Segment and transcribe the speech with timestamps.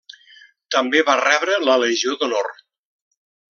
[0.75, 2.51] També va rebre la Legió d'Honor.